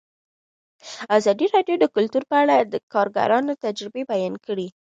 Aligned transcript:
ازادي 1.17 1.45
راډیو 1.55 1.75
د 1.79 1.85
کلتور 1.95 2.23
په 2.31 2.35
اړه 2.43 2.55
د 2.73 2.75
کارګرانو 2.93 3.53
تجربې 3.63 4.03
بیان 4.11 4.33
کړي. 4.45 4.67